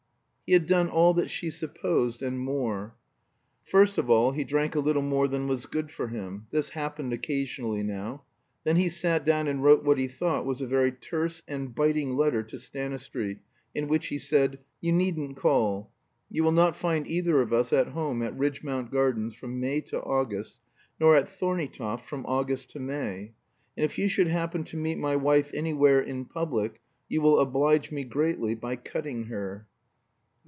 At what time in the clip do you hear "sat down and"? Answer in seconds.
8.89-9.63